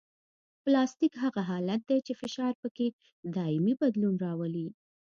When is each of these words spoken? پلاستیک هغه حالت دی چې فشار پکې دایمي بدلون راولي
پلاستیک 0.63 1.13
هغه 1.23 1.41
حالت 1.51 1.81
دی 1.89 1.97
چې 2.07 2.13
فشار 2.21 2.53
پکې 2.61 2.87
دایمي 3.35 3.73
بدلون 3.81 4.15
راولي 4.25 4.67